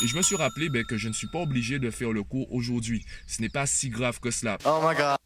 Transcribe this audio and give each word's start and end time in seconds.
Et 0.00 0.06
je 0.06 0.16
me 0.16 0.22
suis 0.22 0.36
rappelé 0.36 0.68
ben, 0.68 0.84
que 0.84 0.96
je 0.96 1.08
ne 1.08 1.12
suis 1.12 1.26
pas 1.26 1.40
obligé 1.40 1.78
de 1.80 1.90
faire 1.90 2.12
le 2.12 2.22
cours 2.22 2.52
aujourd'hui. 2.52 3.04
Ce 3.26 3.42
n'est 3.42 3.48
pas 3.48 3.66
si 3.66 3.88
grave 3.88 4.20
que 4.20 4.30
cela. 4.30 4.58
Oh 4.64 4.80
my 4.80 4.94
god. 4.96 5.16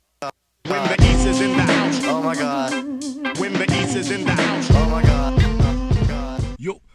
When 0.67 0.83
the 0.85 1.03
East 1.03 1.27
is 1.27 1.43
in 1.43 1.57
the 1.57 1.61
house. 1.61 2.01
Oh 2.09 2.23
my 2.23 2.35
god. 2.35 2.73
When 3.39 3.53
the 3.53 3.71
East 3.71 3.97
is 3.97 4.11
in 4.11 4.25
the 4.25 4.31
house. 4.31 4.71
Oh 4.71 4.89
my 4.89 5.03
god. 5.03 5.12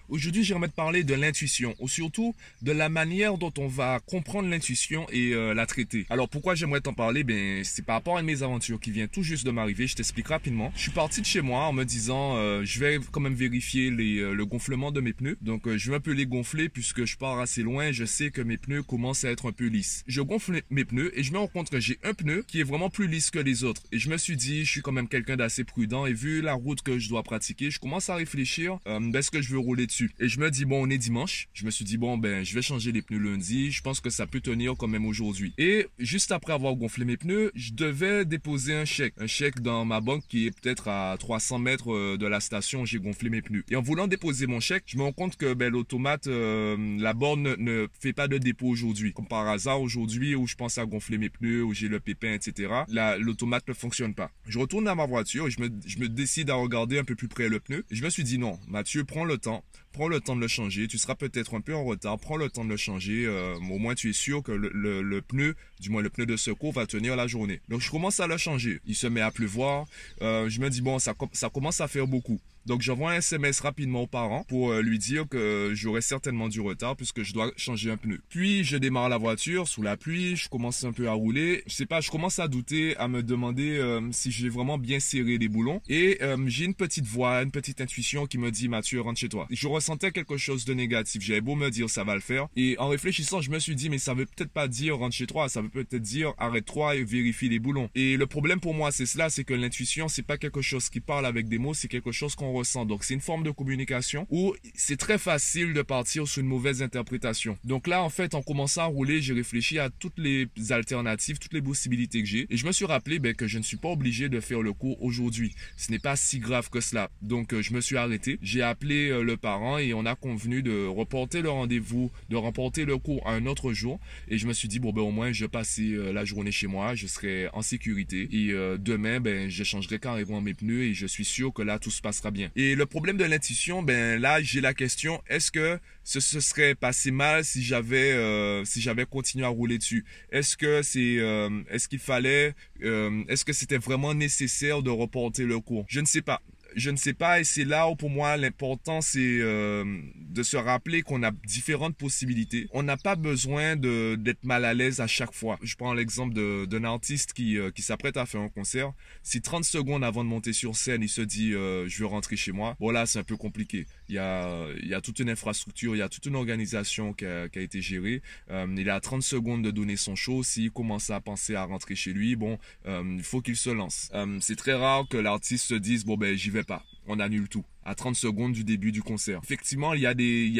Aujourd'hui 0.09 0.45
j'aimerais 0.45 0.69
te 0.69 0.73
parler 0.73 1.03
de 1.03 1.13
l'intuition, 1.13 1.75
ou 1.79 1.89
surtout 1.89 2.33
de 2.61 2.71
la 2.71 2.87
manière 2.87 3.37
dont 3.37 3.51
on 3.57 3.67
va 3.67 3.99
comprendre 3.99 4.47
l'intuition 4.47 5.05
et 5.11 5.33
euh, 5.33 5.53
la 5.53 5.65
traiter. 5.65 6.05
Alors 6.09 6.29
pourquoi 6.29 6.55
j'aimerais 6.55 6.79
t'en 6.79 6.93
parler? 6.93 7.25
Ben 7.25 7.61
c'est 7.65 7.83
par 7.83 7.95
rapport 7.95 8.17
à 8.17 8.23
mes 8.23 8.41
aventures 8.41 8.79
qui 8.79 8.91
vient 8.91 9.07
tout 9.07 9.21
juste 9.21 9.45
de 9.45 9.51
m'arriver. 9.51 9.85
Je 9.85 9.95
t'explique 9.95 10.29
rapidement. 10.29 10.71
Je 10.77 10.83
suis 10.83 10.91
parti 10.91 11.19
de 11.19 11.25
chez 11.25 11.41
moi 11.41 11.65
en 11.65 11.73
me 11.73 11.83
disant 11.83 12.37
euh, 12.37 12.63
je 12.63 12.79
vais 12.79 12.99
quand 13.11 13.19
même 13.19 13.33
vérifier 13.33 13.91
les, 13.91 14.19
euh, 14.19 14.31
le 14.31 14.45
gonflement 14.45 14.93
de 14.93 15.01
mes 15.01 15.11
pneus. 15.11 15.37
Donc 15.41 15.69
je 15.75 15.89
vais 15.91 15.97
un 15.97 15.99
peu 15.99 16.13
les 16.13 16.25
gonfler 16.25 16.69
puisque 16.69 17.03
je 17.03 17.17
pars 17.17 17.39
assez 17.39 17.61
loin. 17.61 17.91
Je 17.91 18.05
sais 18.05 18.31
que 18.31 18.41
mes 18.41 18.57
pneus 18.57 18.83
commencent 18.83 19.25
à 19.25 19.31
être 19.31 19.49
un 19.49 19.51
peu 19.51 19.65
lisses. 19.65 20.05
Je 20.07 20.21
gonfle 20.21 20.61
mes 20.69 20.85
pneus 20.85 21.11
et 21.19 21.23
je 21.23 21.33
me 21.33 21.37
rends 21.37 21.47
compte 21.47 21.69
que 21.69 21.81
j'ai 21.81 21.99
un 22.03 22.13
pneu 22.13 22.45
qui 22.47 22.61
est 22.61 22.63
vraiment 22.63 22.89
plus 22.89 23.07
lisse 23.09 23.29
que 23.29 23.39
les 23.39 23.65
autres. 23.65 23.81
Et 23.91 23.99
je 23.99 24.09
me 24.09 24.15
suis 24.15 24.37
dit 24.37 24.63
je 24.63 24.71
suis 24.71 24.81
quand 24.81 24.93
même 24.93 25.09
quelqu'un 25.09 25.35
d'assez 25.35 25.65
prudent 25.65 26.05
et 26.05 26.13
vu 26.13 26.41
la 26.41 26.53
route 26.53 26.81
que 26.81 26.97
je 26.97 27.09
dois 27.09 27.23
pratiquer, 27.23 27.71
je 27.71 27.79
commence 27.79 28.09
à 28.09 28.15
réfléchir 28.15 28.79
ben, 28.85 29.13
est-ce 29.13 29.31
que 29.31 29.41
je 29.41 29.51
veux 29.51 29.59
rouler 29.59 29.85
dessus. 29.85 29.96
Et 30.19 30.27
je 30.27 30.39
me 30.39 30.49
dis, 30.51 30.65
bon, 30.65 30.85
on 30.85 30.89
est 30.89 30.97
dimanche. 30.97 31.47
Je 31.53 31.65
me 31.65 31.71
suis 31.71 31.85
dit, 31.85 31.97
bon, 31.97 32.17
ben, 32.17 32.43
je 32.43 32.53
vais 32.53 32.61
changer 32.61 32.91
les 32.91 33.01
pneus 33.01 33.19
lundi. 33.19 33.71
Je 33.71 33.81
pense 33.81 33.99
que 33.99 34.09
ça 34.09 34.27
peut 34.27 34.41
tenir 34.41 34.75
quand 34.77 34.87
même 34.87 35.05
aujourd'hui. 35.05 35.53
Et 35.57 35.87
juste 35.99 36.31
après 36.31 36.53
avoir 36.53 36.75
gonflé 36.75 37.05
mes 37.05 37.17
pneus, 37.17 37.51
je 37.55 37.73
devais 37.73 38.25
déposer 38.25 38.73
un 38.73 38.85
chèque. 38.85 39.13
Un 39.17 39.27
chèque 39.27 39.61
dans 39.61 39.85
ma 39.85 40.01
banque 40.01 40.23
qui 40.27 40.47
est 40.47 40.51
peut-être 40.51 40.87
à 40.87 41.15
300 41.19 41.59
mètres 41.59 41.91
euh, 41.91 42.17
de 42.17 42.25
la 42.25 42.39
station 42.39 42.81
où 42.81 42.85
j'ai 42.85 42.99
gonflé 42.99 43.29
mes 43.29 43.41
pneus. 43.41 43.63
Et 43.69 43.75
en 43.75 43.81
voulant 43.81 44.07
déposer 44.07 44.47
mon 44.47 44.59
chèque, 44.59 44.83
je 44.85 44.97
me 44.97 45.03
rends 45.03 45.13
compte 45.13 45.35
que 45.37 45.53
ben, 45.53 45.71
l'automate, 45.71 46.27
euh, 46.27 46.77
la 46.99 47.13
borne 47.13 47.55
ne, 47.57 47.87
fait 47.99 48.13
pas 48.13 48.27
de 48.27 48.37
dépôt 48.37 48.67
aujourd'hui. 48.67 49.13
Comme 49.13 49.27
par 49.27 49.47
hasard, 49.47 49.81
aujourd'hui, 49.81 50.35
où 50.35 50.47
je 50.47 50.55
pense 50.55 50.77
à 50.77 50.85
gonfler 50.85 51.17
mes 51.17 51.29
pneus, 51.29 51.63
où 51.63 51.73
j'ai 51.73 51.87
le 51.87 51.99
pépin, 51.99 52.33
etc., 52.33 52.73
l'automate 53.19 53.67
ne 53.67 53.73
fonctionne 53.73 54.13
pas. 54.13 54.31
Je 54.47 54.59
retourne 54.59 54.85
dans 54.85 54.95
ma 54.95 55.05
voiture 55.05 55.47
et 55.47 55.51
je 55.51 55.61
me, 55.61 55.69
je 55.85 55.99
me 55.99 56.09
décide 56.09 56.49
à 56.49 56.55
regarder 56.55 56.99
un 56.99 57.03
peu 57.03 57.15
plus 57.15 57.27
près 57.27 57.49
le 57.49 57.59
pneu. 57.59 57.85
Je 57.91 58.03
me 58.03 58.09
suis 58.09 58.23
dit, 58.23 58.37
non, 58.37 58.59
Mathieu, 58.67 59.03
prends 59.03 59.25
le 59.25 59.37
temps 59.37 59.63
prends 59.97 60.07
le 60.07 60.19
temps 60.19 60.35
de 60.35 60.41
le 60.41 60.47
changer. 60.47 60.87
Tu 60.87 60.99
seras 60.99 61.15
peut-être 61.15 61.55
un 61.55 61.61
peu 61.61 61.73
en 61.73 61.83
retard. 61.83 62.19
Prends 62.19 62.37
le 62.37 62.49
temps 62.49 62.63
de 62.63 62.69
le 62.69 62.77
changer. 62.77 63.25
Euh, 63.25 63.55
au 63.55 63.79
moins, 63.79 63.95
tu 63.95 64.11
es 64.11 64.13
sûr 64.13 64.43
que 64.43 64.51
le, 64.51 65.21
pneu, 65.21 65.55
du 65.79 65.89
moins 65.89 66.03
le 66.03 66.11
pneu 66.11 66.27
de 66.27 66.37
secours, 66.37 66.71
va 66.71 66.85
tenir 66.85 67.15
la 67.15 67.25
journée. 67.25 67.61
Donc, 67.67 67.81
je 67.81 67.89
commence 67.89 68.19
à 68.19 68.27
le 68.27 68.37
changer. 68.37 68.79
Il 68.85 68.95
se 68.95 69.07
met 69.07 69.21
à 69.21 69.31
pleuvoir. 69.31 69.87
Euh, 70.21 70.49
je 70.49 70.61
me 70.61 70.69
dis, 70.69 70.81
bon, 70.81 70.99
ça 70.99 71.15
commence 71.51 71.81
à 71.81 71.87
faire 71.87 72.05
beaucoup. 72.05 72.39
Donc 72.67 72.81
j'envoie 72.81 73.11
un 73.11 73.19
SMS 73.19 73.61
rapidement 73.61 74.01
aux 74.01 74.07
parents 74.07 74.43
pour 74.43 74.71
euh, 74.71 74.81
lui 74.81 74.99
dire 74.99 75.25
que 75.29 75.71
j'aurai 75.73 76.01
certainement 76.01 76.49
du 76.49 76.59
retard 76.59 76.97
puisque 76.97 77.23
je 77.23 77.31
dois 77.31 77.49
changer 77.55 77.89
un 77.89 77.95
pneu. 77.95 78.19
Puis 78.27 78.65
je 78.65 78.75
démarre 78.75 79.07
la 79.07 79.17
voiture 79.17 79.69
sous 79.69 79.81
la 79.81 79.95
pluie, 79.95 80.35
je 80.35 80.49
commence 80.49 80.83
un 80.83 80.91
peu 80.91 81.07
à 81.07 81.13
rouler. 81.13 81.63
Je 81.67 81.73
sais 81.73 81.85
pas, 81.85 82.01
je 82.01 82.11
commence 82.11 82.39
à 82.39 82.49
douter, 82.49 82.97
à 82.97 83.07
me 83.07 83.23
demander 83.23 83.77
euh, 83.77 84.01
si 84.11 84.31
j'ai 84.31 84.49
vraiment 84.49 84.77
bien 84.77 84.99
serré 84.99 85.37
les 85.37 85.47
boulons. 85.47 85.81
Et 85.87 86.17
euh, 86.21 86.35
j'ai 86.47 86.65
une 86.65 86.73
petite 86.73 87.05
voix, 87.05 87.41
une 87.41 87.51
petite 87.51 87.79
intuition 87.79 88.27
qui 88.27 88.37
me 88.37 88.51
dit 88.51 88.67
Mathieu, 88.67 88.99
rentre 88.99 89.19
chez 89.21 89.29
toi. 89.29 89.47
Je 89.49 89.67
ressentais 89.69 90.11
quelque 90.11 90.35
chose 90.35 90.65
de 90.65 90.73
négatif. 90.73 91.21
J'avais 91.21 91.39
beau 91.39 91.55
me 91.55 91.69
dire 91.69 91.89
ça 91.89 92.03
va 92.03 92.15
le 92.15 92.21
faire. 92.21 92.49
Et 92.57 92.75
en 92.79 92.89
réfléchissant, 92.89 93.39
je 93.39 93.49
me 93.49 93.59
suis 93.59 93.75
dit 93.75 93.89
mais 93.89 93.97
ça 93.97 94.13
veut 94.13 94.25
peut-être 94.25 94.51
pas 94.51 94.67
dire 94.67 94.97
rentre 94.97 95.15
chez 95.15 95.25
toi, 95.25 95.47
ça 95.47 95.61
veut 95.61 95.69
peut-être 95.69 96.01
dire 96.01 96.33
arrête-toi 96.37 96.97
et 96.97 97.05
vérifie 97.05 97.47
les 97.47 97.59
boulons. 97.59 97.89
Et 97.95 98.17
le 98.17 98.27
problème 98.27 98.59
pour 98.59 98.73
moi 98.73 98.91
c'est 98.91 99.05
cela, 99.05 99.29
c'est 99.29 99.45
que 99.45 99.53
l'intuition 99.53 100.09
c'est 100.09 100.21
pas 100.21 100.37
quelque 100.37 100.61
chose 100.61 100.89
qui 100.89 100.99
parle 100.99 101.25
avec 101.25 101.47
des 101.47 101.59
mots, 101.59 101.73
c'est 101.73 101.87
quelque 101.87 102.11
chose 102.11 102.35
qu'on 102.35 102.56
Donc 102.85 103.03
c'est 103.03 103.13
une 103.13 103.21
forme 103.21 103.43
de 103.43 103.51
communication 103.51 104.25
où 104.29 104.55
c'est 104.73 104.97
très 104.97 105.17
facile 105.17 105.73
de 105.73 105.81
partir 105.81 106.27
sur 106.27 106.41
une 106.41 106.47
mauvaise 106.47 106.81
interprétation. 106.81 107.57
Donc 107.63 107.87
là 107.87 108.01
en 108.01 108.09
fait 108.09 108.33
en 108.33 108.41
commençant 108.41 108.81
à 108.81 108.85
rouler, 108.85 109.21
j'ai 109.21 109.33
réfléchi 109.33 109.77
à 109.77 109.89
toutes 109.89 110.17
les 110.17 110.47
alternatives, 110.69 111.37
toutes 111.37 111.53
les 111.53 111.61
possibilités 111.61 112.21
que 112.21 112.27
j'ai 112.27 112.47
et 112.49 112.57
je 112.57 112.65
me 112.65 112.71
suis 112.71 112.85
rappelé 112.85 113.19
ben, 113.19 113.35
que 113.35 113.47
je 113.47 113.59
ne 113.59 113.63
suis 113.63 113.77
pas 113.77 113.89
obligé 113.89 114.27
de 114.27 114.39
faire 114.39 114.61
le 114.61 114.73
cours 114.73 115.01
aujourd'hui. 115.03 115.53
Ce 115.75 115.91
n'est 115.91 115.99
pas 115.99 116.15
si 116.15 116.39
grave 116.39 116.69
que 116.69 116.81
cela. 116.81 117.09
Donc 117.21 117.53
euh, 117.53 117.61
je 117.61 117.73
me 117.73 117.81
suis 117.81 117.97
arrêté, 117.97 118.39
j'ai 118.41 118.61
appelé 118.61 119.09
euh, 119.09 119.21
le 119.21 119.37
parent 119.37 119.77
et 119.77 119.93
on 119.93 120.05
a 120.05 120.15
convenu 120.15 120.63
de 120.63 120.87
reporter 120.87 121.41
le 121.41 121.49
rendez-vous, 121.49 122.11
de 122.29 122.35
remporter 122.35 122.85
le 122.85 122.97
cours 122.97 123.25
à 123.27 123.33
un 123.33 123.45
autre 123.45 123.73
jour 123.73 123.99
et 124.29 124.37
je 124.37 124.47
me 124.47 124.53
suis 124.53 124.67
dit 124.67 124.79
bon 124.79 124.93
ben 124.93 125.01
au 125.01 125.11
moins 125.11 125.31
je 125.31 125.45
passer 125.45 125.91
euh, 125.93 126.11
la 126.11 126.25
journée 126.25 126.51
chez 126.51 126.67
moi, 126.67 126.95
je 126.95 127.05
serai 127.07 127.49
en 127.53 127.61
sécurité 127.61 128.27
et 128.31 128.47
demain 128.79 129.19
ben 129.19 129.49
je 129.49 129.63
changerai 129.63 129.99
carrément 129.99 130.41
mes 130.41 130.53
pneus 130.53 130.83
et 130.83 130.93
je 130.93 131.05
suis 131.05 131.25
sûr 131.25 131.53
que 131.53 131.61
là 131.61 131.79
tout 131.79 131.91
se 131.91 132.01
passera 132.01 132.31
bien. 132.31 132.46
Et 132.55 132.75
le 132.75 132.85
problème 132.85 133.17
de 133.17 133.25
l'intuition, 133.25 133.83
ben 133.83 134.19
là 134.19 134.41
j'ai 134.41 134.61
la 134.61 134.73
question 134.73 135.21
est-ce 135.27 135.51
que 135.51 135.79
ce, 136.03 136.19
serait 136.19 136.75
passé 136.75 137.11
mal 137.11 137.43
si 137.43 137.61
j'avais 137.63 138.11
euh, 138.11 138.63
si 138.65 138.81
j'avais 138.81 139.05
continué 139.05 139.45
à 139.45 139.49
rouler 139.49 139.77
dessus? 139.77 140.05
Est-ce 140.31 140.55
que 140.57 140.81
c'est 140.81 141.17
euh, 141.19 141.49
est-ce 141.69 141.87
qu'il 141.87 141.99
fallait 141.99 142.53
euh, 142.83 143.23
est-ce 143.27 143.45
que 143.45 143.53
c'était 143.53 143.77
vraiment 143.77 144.13
nécessaire 144.13 144.81
de 144.81 144.89
reporter 144.89 145.43
le 145.43 145.59
cours? 145.59 145.85
Je 145.87 145.99
ne 145.99 146.05
sais 146.05 146.21
pas 146.21 146.41
je 146.75 146.89
ne 146.89 146.97
sais 146.97 147.13
pas 147.13 147.39
et 147.39 147.43
c'est 147.43 147.65
là 147.65 147.89
où 147.89 147.95
pour 147.95 148.09
moi 148.09 148.37
l'important 148.37 149.01
c'est 149.01 149.39
euh, 149.41 149.83
de 150.17 150.43
se 150.43 150.57
rappeler 150.57 151.01
qu'on 151.01 151.23
a 151.23 151.31
différentes 151.45 151.95
possibilités. 151.95 152.67
On 152.71 152.83
n'a 152.83 152.97
pas 152.97 153.15
besoin 153.15 153.75
de 153.75 154.15
d'être 154.15 154.43
mal 154.43 154.65
à 154.65 154.73
l'aise 154.73 154.99
à 154.99 155.07
chaque 155.07 155.33
fois. 155.33 155.57
Je 155.61 155.75
prends 155.75 155.93
l'exemple 155.93 156.33
d'un 156.67 156.83
artiste 156.83 157.33
qui 157.33 157.57
euh, 157.57 157.71
qui 157.71 157.81
s'apprête 157.81 158.17
à 158.17 158.25
faire 158.25 158.41
un 158.41 158.49
concert. 158.49 158.91
Si 159.23 159.41
30 159.41 159.63
secondes 159.63 160.03
avant 160.03 160.23
de 160.23 160.29
monter 160.29 160.53
sur 160.53 160.75
scène, 160.75 161.01
il 161.01 161.09
se 161.09 161.21
dit 161.21 161.53
euh, 161.53 161.87
je 161.87 161.99
veux 161.99 162.05
rentrer 162.05 162.35
chez 162.35 162.51
moi. 162.51 162.75
Bon 162.79 162.93
c'est 163.05 163.19
un 163.19 163.23
peu 163.23 163.37
compliqué. 163.37 163.85
Il 164.09 164.15
y 164.15 164.19
a 164.19 164.67
il 164.81 164.87
y 164.87 164.93
a 164.93 165.01
toute 165.01 165.19
une 165.19 165.29
infrastructure, 165.29 165.95
il 165.95 165.99
y 165.99 166.01
a 166.01 166.09
toute 166.09 166.25
une 166.25 166.35
organisation 166.35 167.13
qui 167.13 167.25
a, 167.25 167.49
qui 167.49 167.59
a 167.59 167.61
été 167.61 167.81
gérée. 167.81 168.21
Il 168.49 168.89
a 168.89 168.99
30 168.99 169.21
secondes 169.21 169.63
de 169.63 169.71
donner 169.71 169.97
son 169.97 170.15
show. 170.15 170.43
S'il 170.43 170.71
commence 170.71 171.09
à 171.09 171.19
penser 171.21 171.55
à 171.55 171.63
rentrer 171.63 171.95
chez 171.95 172.13
lui, 172.13 172.35
bon, 172.35 172.57
il 172.85 173.23
faut 173.23 173.41
qu'il 173.41 173.55
se 173.55 173.69
lance. 173.69 174.09
C'est 174.41 174.55
très 174.55 174.73
rare 174.73 175.05
que 175.09 175.17
l'artiste 175.17 175.65
se 175.65 175.75
dise 175.75 176.05
bon 176.05 176.17
ben 176.17 176.35
j'y 176.35 176.49
vais 176.49 176.56
pas. 176.63 176.83
On 177.07 177.19
annule 177.19 177.47
tout 177.47 177.63
à 177.83 177.95
30 177.95 178.15
secondes 178.15 178.51
du 178.51 178.63
début 178.63 178.91
du 178.91 179.01
concert. 179.01 179.39
Effectivement, 179.43 179.93
il 179.93 180.01
y 180.01 180.07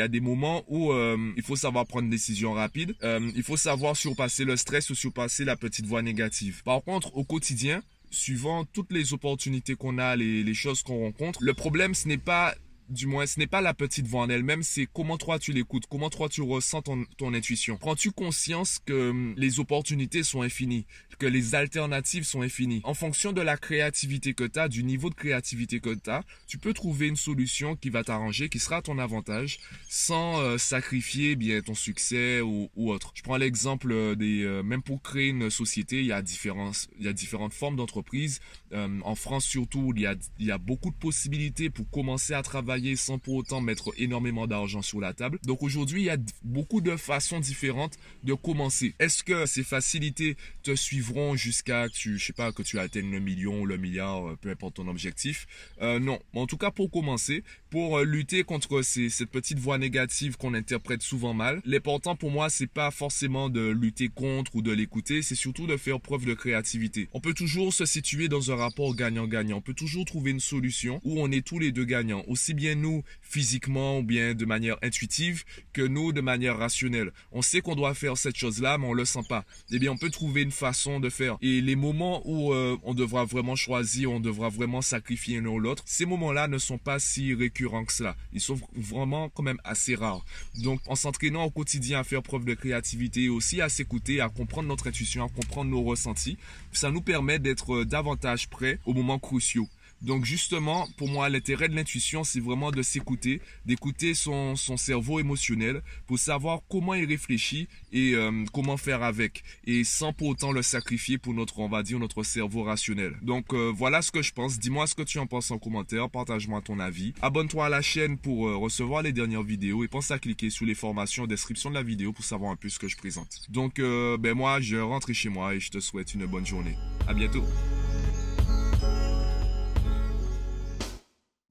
a 0.01 0.07
des 0.07 0.19
moments 0.21 0.63
où 0.67 0.91
euh, 0.91 1.17
il 1.35 1.43
faut 1.43 1.57
savoir 1.57 1.85
prendre 1.85 2.05
une 2.05 2.09
décision 2.09 2.53
rapide. 2.53 2.95
Euh, 3.03 3.31
il 3.35 3.43
faut 3.43 3.57
savoir 3.57 3.97
surpasser 3.97 4.45
le 4.45 4.55
stress 4.55 4.89
ou 4.89 4.95
surpasser 4.95 5.43
la 5.43 5.57
petite 5.57 5.85
voix 5.85 6.01
négative. 6.01 6.63
Par 6.63 6.81
contre, 6.83 7.15
au 7.17 7.25
quotidien, 7.25 7.81
suivant 8.11 8.63
toutes 8.63 8.93
les 8.93 9.13
opportunités 9.13 9.75
qu'on 9.75 9.97
a, 9.97 10.15
les 10.15 10.53
choses 10.53 10.83
qu'on 10.83 10.99
rencontre, 10.99 11.43
le 11.43 11.53
problème 11.53 11.93
ce 11.93 12.07
n'est 12.07 12.17
pas 12.17 12.55
du 12.89 13.07
moins, 13.07 13.25
ce 13.25 13.39
n'est 13.39 13.47
pas 13.47 13.61
la 13.61 13.73
petite 13.73 14.07
voix 14.07 14.21
en 14.21 14.29
elle-même, 14.29 14.63
c'est 14.63 14.87
comment 14.91 15.17
toi 15.17 15.39
tu 15.39 15.51
l'écoutes, 15.51 15.85
comment 15.89 16.09
toi 16.09 16.29
tu 16.29 16.41
ressens 16.41 16.81
ton, 16.83 17.05
ton 17.17 17.33
intuition. 17.33 17.77
Prends-tu 17.77 18.11
conscience 18.11 18.79
que 18.85 19.09
hum, 19.09 19.33
les 19.37 19.59
opportunités 19.59 20.23
sont 20.23 20.41
infinies, 20.41 20.85
que 21.19 21.25
les 21.25 21.55
alternatives 21.55 22.23
sont 22.23 22.41
infinies? 22.41 22.81
En 22.83 22.93
fonction 22.93 23.33
de 23.33 23.41
la 23.41 23.57
créativité 23.57 24.33
que 24.33 24.43
tu 24.43 24.59
as, 24.59 24.69
du 24.69 24.83
niveau 24.83 25.09
de 25.09 25.15
créativité 25.15 25.79
que 25.79 25.93
tu 25.93 26.09
as, 26.09 26.23
tu 26.47 26.57
peux 26.57 26.73
trouver 26.73 27.07
une 27.07 27.15
solution 27.15 27.75
qui 27.75 27.89
va 27.89 28.03
t'arranger, 28.03 28.49
qui 28.49 28.59
sera 28.59 28.77
à 28.77 28.81
ton 28.81 28.99
avantage, 28.99 29.59
sans 29.89 30.39
euh, 30.39 30.57
sacrifier 30.57 31.35
bien 31.35 31.61
ton 31.61 31.75
succès 31.75 32.41
ou, 32.41 32.69
ou 32.75 32.91
autre. 32.91 33.11
Je 33.15 33.21
prends 33.21 33.37
l'exemple 33.37 33.91
euh, 33.91 34.15
des... 34.15 34.43
Euh, 34.43 34.63
même 34.63 34.81
pour 34.81 35.01
créer 35.01 35.29
une 35.29 35.49
société, 35.49 35.99
il 35.99 36.05
y 36.05 36.11
a, 36.11 36.21
différentes, 36.21 36.87
il 36.99 37.05
y 37.05 37.09
a 37.09 37.13
différentes 37.13 37.53
formes 37.53 37.75
d'entreprises. 37.75 38.39
Euh, 38.73 38.99
en 39.03 39.15
France 39.15 39.45
surtout, 39.45 39.91
il 39.95 40.01
y, 40.01 40.05
a, 40.05 40.15
il 40.39 40.45
y 40.45 40.51
a 40.51 40.57
beaucoup 40.57 40.91
de 40.91 40.95
possibilités 40.95 41.69
pour 41.69 41.89
commencer 41.89 42.33
à 42.33 42.41
travailler 42.43 42.76
sans 42.95 43.17
pour 43.19 43.35
autant 43.35 43.61
mettre 43.61 43.93
énormément 43.97 44.47
d'argent 44.47 44.81
sur 44.81 44.99
la 44.99 45.13
table. 45.13 45.39
Donc 45.43 45.63
aujourd'hui, 45.63 46.01
il 46.01 46.05
y 46.05 46.09
a 46.09 46.17
beaucoup 46.43 46.81
de 46.81 46.95
façons 46.95 47.39
différentes 47.39 47.97
de 48.23 48.33
commencer. 48.33 48.93
Est-ce 48.99 49.23
que 49.23 49.45
ces 49.45 49.63
facilités 49.63 50.37
te 50.63 50.75
suivront 50.75 51.35
jusqu'à 51.35 51.89
tu, 51.89 52.17
je 52.17 52.25
sais 52.25 52.33
pas, 52.33 52.51
que 52.51 52.63
tu 52.63 52.79
atteignes 52.79 53.11
le 53.11 53.19
million, 53.19 53.65
le 53.65 53.77
milliard, 53.77 54.37
peu 54.41 54.49
importe 54.49 54.75
ton 54.75 54.87
objectif? 54.87 55.47
Euh, 55.81 55.99
Non. 55.99 56.19
En 56.33 56.47
tout 56.47 56.57
cas, 56.57 56.71
pour 56.71 56.91
commencer, 56.91 57.43
pour 57.69 57.99
lutter 57.99 58.43
contre 58.43 58.81
cette 58.81 59.29
petite 59.31 59.59
voix 59.59 59.77
négative 59.77 60.37
qu'on 60.37 60.53
interprète 60.53 61.01
souvent 61.01 61.33
mal, 61.33 61.61
l'important 61.65 62.15
pour 62.15 62.31
moi, 62.31 62.49
c'est 62.49 62.67
pas 62.67 62.91
forcément 62.91 63.49
de 63.49 63.67
lutter 63.67 64.09
contre 64.09 64.55
ou 64.55 64.61
de 64.61 64.71
l'écouter, 64.71 65.21
c'est 65.21 65.35
surtout 65.35 65.67
de 65.67 65.77
faire 65.77 65.99
preuve 65.99 66.25
de 66.25 66.33
créativité. 66.33 67.09
On 67.13 67.19
peut 67.19 67.33
toujours 67.33 67.73
se 67.73 67.85
situer 67.85 68.27
dans 68.27 68.51
un 68.51 68.55
rapport 68.55 68.95
gagnant-gagnant. 68.95 69.57
On 69.57 69.61
peut 69.61 69.73
toujours 69.73 70.05
trouver 70.05 70.31
une 70.31 70.39
solution 70.39 71.01
où 71.03 71.19
on 71.19 71.31
est 71.31 71.45
tous 71.45 71.59
les 71.59 71.71
deux 71.71 71.85
gagnants. 71.85 72.23
Aussi 72.27 72.53
bien 72.67 72.75
nous 72.75 73.03
physiquement 73.21 73.99
ou 73.99 74.03
bien 74.03 74.33
de 74.33 74.45
manière 74.45 74.77
intuitive 74.81 75.43
que 75.73 75.81
nous 75.81 76.11
de 76.11 76.21
manière 76.21 76.57
rationnelle. 76.57 77.11
On 77.31 77.41
sait 77.41 77.61
qu'on 77.61 77.75
doit 77.75 77.93
faire 77.93 78.17
cette 78.17 78.35
chose-là, 78.35 78.77
mais 78.77 78.87
on 78.87 78.93
le 78.93 79.05
sent 79.05 79.23
pas. 79.27 79.45
Eh 79.71 79.79
bien, 79.79 79.91
on 79.91 79.97
peut 79.97 80.09
trouver 80.09 80.41
une 80.41 80.51
façon 80.51 80.99
de 80.99 81.09
faire. 81.09 81.37
Et 81.41 81.61
les 81.61 81.75
moments 81.75 82.21
où 82.25 82.53
euh, 82.53 82.77
on 82.83 82.93
devra 82.93 83.25
vraiment 83.25 83.55
choisir, 83.55 84.11
on 84.11 84.19
devra 84.19 84.49
vraiment 84.49 84.81
sacrifier 84.81 85.39
l'un 85.41 85.49
ou 85.49 85.59
l'autre, 85.59 85.83
ces 85.85 86.05
moments-là 86.05 86.47
ne 86.47 86.57
sont 86.57 86.77
pas 86.77 86.99
si 86.99 87.33
récurrents 87.33 87.85
que 87.85 87.93
cela. 87.93 88.15
Ils 88.33 88.41
sont 88.41 88.59
vraiment 88.75 89.29
quand 89.29 89.43
même 89.43 89.59
assez 89.63 89.95
rares. 89.95 90.25
Donc, 90.55 90.79
en 90.87 90.95
s'entraînant 90.95 91.43
au 91.43 91.51
quotidien 91.51 91.99
à 91.99 92.03
faire 92.03 92.23
preuve 92.23 92.45
de 92.45 92.53
créativité 92.53 93.29
aussi 93.29 93.61
à 93.61 93.69
s'écouter, 93.69 94.21
à 94.21 94.29
comprendre 94.29 94.67
notre 94.67 94.87
intuition, 94.87 95.25
à 95.25 95.29
comprendre 95.29 95.69
nos 95.69 95.83
ressentis, 95.83 96.37
ça 96.71 96.91
nous 96.91 97.01
permet 97.01 97.39
d'être 97.39 97.83
davantage 97.83 98.49
prêts 98.49 98.79
aux 98.85 98.93
moments 98.93 99.19
cruciaux. 99.19 99.67
Donc 100.01 100.25
justement, 100.25 100.87
pour 100.97 101.07
moi, 101.07 101.29
l'intérêt 101.29 101.69
de 101.69 101.75
l'intuition, 101.75 102.23
c'est 102.23 102.39
vraiment 102.39 102.71
de 102.71 102.81
s'écouter, 102.81 103.41
d'écouter 103.65 104.13
son, 104.13 104.55
cerveau 104.55 105.19
émotionnel 105.19 105.81
pour 106.05 106.19
savoir 106.19 106.61
comment 106.69 106.93
il 106.93 107.05
réfléchit 107.05 107.67
et 107.91 108.13
euh, 108.13 108.45
comment 108.53 108.77
faire 108.77 109.03
avec. 109.03 109.43
Et 109.65 109.83
sans 109.83 110.13
pour 110.13 110.27
autant 110.27 110.51
le 110.51 110.61
sacrifier 110.61 111.17
pour 111.17 111.33
notre, 111.33 111.59
on 111.59 111.69
va 111.69 111.83
dire, 111.83 111.99
notre 111.99 112.23
cerveau 112.23 112.63
rationnel. 112.63 113.15
Donc 113.21 113.53
euh, 113.53 113.71
voilà 113.75 114.01
ce 114.01 114.11
que 114.11 114.21
je 114.21 114.33
pense. 114.33 114.59
Dis-moi 114.59 114.87
ce 114.87 114.95
que 114.95 115.01
tu 115.01 115.19
en 115.19 115.25
penses 115.25 115.51
en 115.51 115.57
commentaire. 115.57 116.09
Partage-moi 116.09 116.61
ton 116.61 116.79
avis. 116.79 117.13
Abonne-toi 117.21 117.65
à 117.65 117.69
la 117.69 117.81
chaîne 117.81 118.17
pour 118.17 118.47
euh, 118.47 118.55
recevoir 118.55 119.01
les 119.01 119.13
dernières 119.13 119.43
vidéos 119.43 119.83
et 119.83 119.87
pense 119.87 120.11
à 120.11 120.19
cliquer 120.19 120.49
sous 120.49 120.65
les 120.65 120.75
formations 120.75 121.23
en 121.23 121.27
description 121.27 121.69
de 121.69 121.75
la 121.75 121.83
vidéo 121.83 122.13
pour 122.13 122.25
savoir 122.25 122.51
un 122.51 122.55
peu 122.55 122.69
ce 122.69 122.79
que 122.79 122.87
je 122.87 122.97
présente. 122.97 123.41
Donc 123.49 123.77
ben 123.77 124.33
moi, 124.33 124.61
je 124.61 124.77
rentre 124.77 125.11
chez 125.13 125.29
moi 125.29 125.55
et 125.55 125.59
je 125.59 125.69
te 125.69 125.79
souhaite 125.79 126.13
une 126.13 126.25
bonne 126.25 126.45
journée. 126.45 126.75
À 127.07 127.13
bientôt. 127.13 127.43